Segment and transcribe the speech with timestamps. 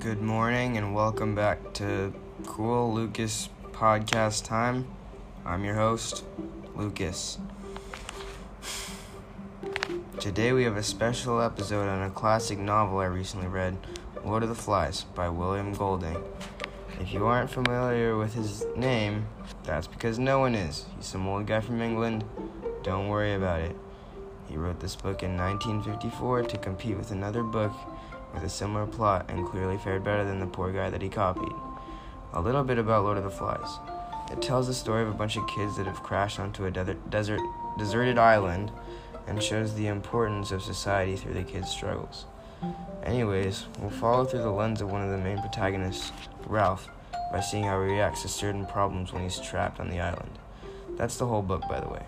[0.00, 2.14] Good morning and welcome back to
[2.46, 4.88] Cool Lucas Podcast Time.
[5.44, 6.24] I'm your host,
[6.74, 7.36] Lucas.
[10.18, 13.76] Today we have a special episode on a classic novel I recently read,
[14.24, 16.16] Lord of the Flies by William Golding.
[16.98, 19.26] If you aren't familiar with his name,
[19.64, 20.86] that's because no one is.
[20.96, 22.24] He's some old guy from England.
[22.82, 23.76] Don't worry about it.
[24.48, 27.72] He wrote this book in 1954 to compete with another book
[28.32, 31.52] with a similar plot and clearly fared better than the poor guy that he copied.
[32.32, 33.78] A little bit about Lord of the Flies.
[34.30, 37.10] It tells the story of a bunch of kids that have crashed onto a desert,
[37.10, 37.40] desert
[37.78, 38.70] deserted island
[39.26, 42.26] and shows the importance of society through the kids' struggles.
[43.02, 46.12] Anyways, we'll follow through the lens of one of the main protagonists,
[46.46, 46.88] Ralph,
[47.32, 50.38] by seeing how he reacts to certain problems when he's trapped on the island.
[50.96, 52.02] That's the whole book, by the way.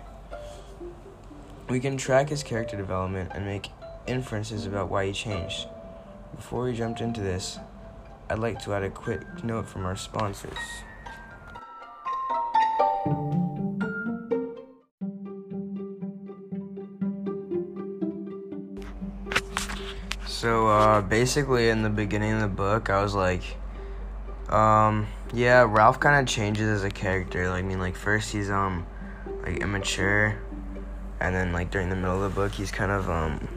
[1.69, 3.69] We can track his character development and make
[4.05, 5.67] inferences about why he changed.
[6.35, 7.59] Before we jumped into this,
[8.29, 10.57] I'd like to add a quick note from our sponsors.
[20.25, 23.43] So uh, basically, in the beginning of the book, I was like,
[24.49, 27.49] um, yeah, Ralph kind of changes as a character.
[27.49, 28.85] Like, I mean, like first he's um,
[29.45, 30.37] like immature,
[31.21, 33.47] and then like during the middle of the book, he's kind of um,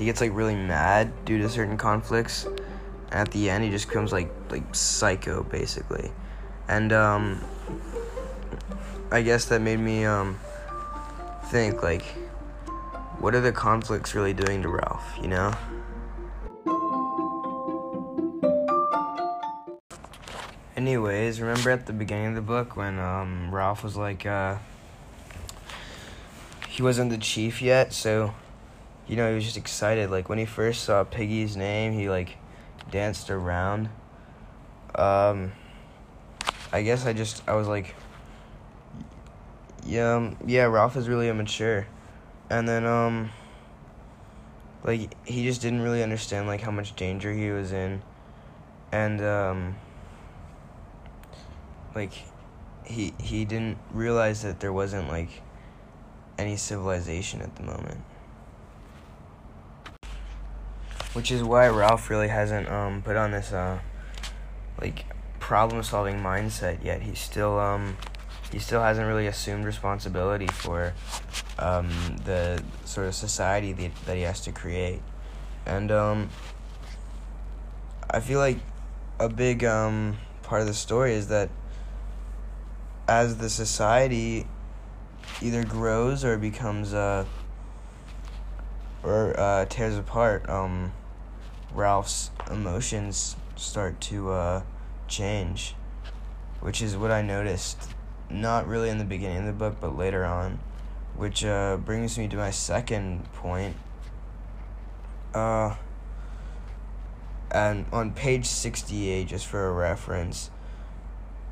[0.00, 2.46] he gets like really mad due to certain conflicts.
[2.46, 6.10] And at the end, he just becomes like like psycho basically,
[6.68, 7.44] and um,
[9.12, 10.38] I guess that made me um,
[11.50, 12.02] think like,
[13.18, 15.04] what are the conflicts really doing to Ralph?
[15.20, 15.52] You know.
[20.78, 24.56] Anyways, remember at the beginning of the book when um, Ralph was like, uh,
[26.68, 28.32] he wasn't the chief yet, so
[29.10, 30.08] you know he was just excited.
[30.08, 32.36] Like when he first saw Piggy's name, he like
[32.92, 33.88] danced around.
[34.94, 35.50] Um,
[36.72, 37.96] I guess I just I was like,
[39.84, 41.88] yeah, um, yeah, Ralph is really immature,
[42.50, 43.30] and then um,
[44.84, 48.02] like he just didn't really understand like how much danger he was in,
[48.92, 49.74] and um
[51.96, 52.12] like
[52.84, 55.42] he he didn't realize that there wasn't like
[56.38, 58.00] any civilization at the moment
[61.12, 63.78] which is why Ralph really hasn't um put on this uh
[64.80, 65.04] like
[65.38, 67.02] problem solving mindset yet.
[67.02, 67.96] He still um
[68.52, 70.94] he still hasn't really assumed responsibility for
[71.58, 71.88] um
[72.24, 75.02] the sort of society that, that he has to create.
[75.66, 76.30] And um
[78.08, 78.58] I feel like
[79.18, 81.50] a big um part of the story is that
[83.08, 84.46] as the society
[85.42, 87.24] either grows or becomes uh
[89.02, 90.92] or uh tears apart um
[91.72, 94.62] Ralph's emotions start to uh
[95.08, 95.74] change
[96.60, 97.90] which is what I noticed
[98.28, 100.60] not really in the beginning of the book but later on
[101.16, 103.76] which uh brings me to my second point.
[105.34, 105.74] Uh
[107.50, 110.50] and on page 68 just for a reference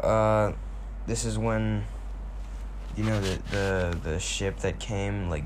[0.01, 0.53] uh
[1.07, 1.85] this is when
[2.97, 5.45] you know the the the ship that came like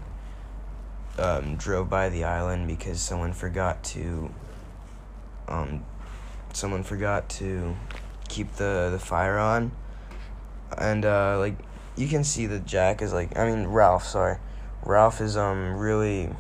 [1.19, 4.33] um, drove by the island because someone forgot to
[5.49, 5.85] um
[6.53, 7.77] someone forgot to
[8.29, 9.73] keep the the fire on.
[10.77, 11.57] And uh like
[11.97, 14.39] you can see that Jack is like I mean Ralph sorry.
[14.85, 16.31] Ralph is um really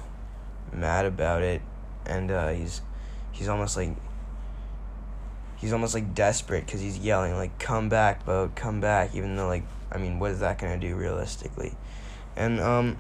[0.73, 1.63] mad about it.
[2.07, 2.83] And uh he's
[3.33, 3.97] he's almost like
[5.63, 9.47] he's almost like desperate because he's yelling like come back boat come back even though
[9.47, 11.75] like i mean what is that going to do realistically?
[12.37, 12.99] And um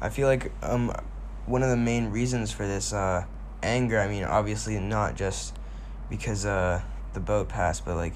[0.00, 0.92] i feel like um
[1.46, 3.24] one of the main reasons for this uh
[3.62, 5.56] anger i mean obviously not just
[6.08, 6.80] because uh
[7.14, 8.14] the boat passed but like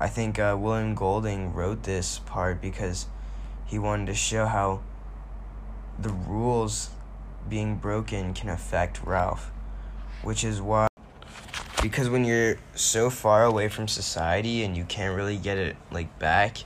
[0.00, 3.06] i think uh william golding wrote this part because
[3.66, 4.80] he wanted to show how
[5.98, 6.90] the rules
[7.48, 9.50] being broken can affect ralph
[10.22, 10.86] which is why
[11.80, 16.18] because when you're so far away from society and you can't really get it like
[16.18, 16.58] back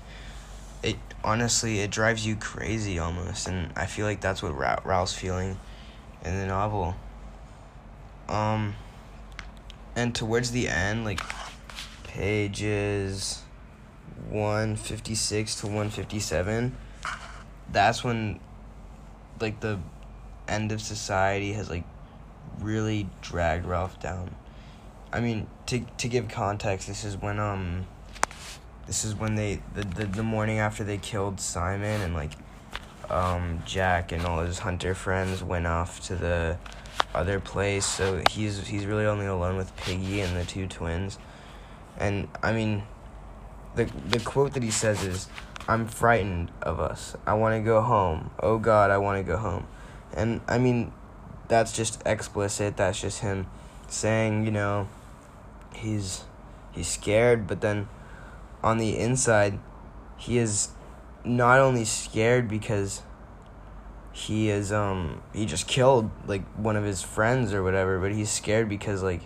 [0.82, 5.14] it honestly it drives you crazy almost and i feel like that's what Ra- ralph's
[5.14, 5.58] feeling
[6.25, 6.94] in the novel
[8.31, 8.75] um
[9.97, 11.21] and towards the end like
[12.05, 13.43] pages
[14.31, 16.77] 156 to 157
[17.73, 18.41] that's when
[19.41, 19.79] like the
[20.49, 21.85] end of society has like
[22.61, 24.35] really dragged ralph down.
[25.12, 27.87] I mean, to to give context, this is when um,
[28.87, 32.32] this is when they the the, the morning after they killed Simon and like,
[33.09, 36.59] um, Jack and all his hunter friends went off to the
[37.15, 41.19] other place, so he's he's really only alone with Piggy and the two twins.
[41.99, 42.85] And I mean,
[43.75, 45.29] the the quote that he says is,
[45.69, 47.17] "I'm frightened of us.
[47.27, 48.31] I want to go home.
[48.41, 49.67] Oh God, I want to go home."
[50.15, 50.93] And I mean,
[51.49, 52.77] that's just explicit.
[52.77, 53.47] That's just him
[53.89, 54.89] saying, you know,
[55.75, 56.25] he's
[56.73, 57.89] he's scared, but then
[58.63, 59.59] on the inside,
[60.17, 60.69] he is
[61.25, 63.03] not only scared because
[64.12, 68.31] he is um he just killed like one of his friends or whatever, but he's
[68.31, 69.23] scared because like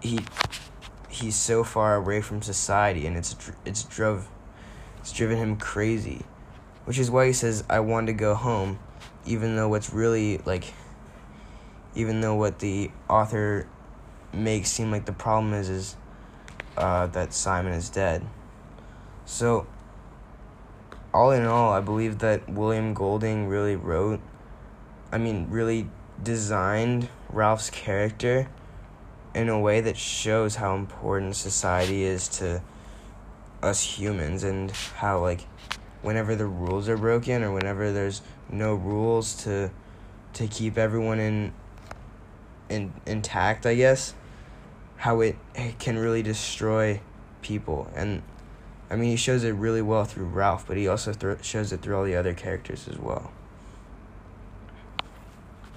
[0.00, 0.20] he
[1.08, 4.28] he's so far away from society and it's it's drove
[4.98, 6.22] it's driven him crazy,
[6.84, 8.78] which is why he says I want to go home,
[9.26, 10.72] even though what's really like
[11.94, 13.66] even though what the author
[14.32, 15.96] makes seem like the problem is is
[16.76, 18.24] uh, that Simon is dead.
[19.26, 19.66] So
[21.12, 24.20] all in all, I believe that William Golding really wrote,
[25.12, 25.88] I mean, really
[26.22, 28.48] designed Ralph's character
[29.34, 32.62] in a way that shows how important society is to
[33.62, 35.46] us humans and how, like,
[36.02, 39.70] whenever the rules are broken or whenever there's no rules to
[40.32, 41.52] to keep everyone in
[42.68, 44.14] in intact, I guess,
[44.96, 47.00] how it, it can really destroy
[47.42, 47.90] people.
[47.94, 48.22] And
[48.90, 51.80] I mean, he shows it really well through Ralph, but he also th- shows it
[51.80, 53.30] through all the other characters as well.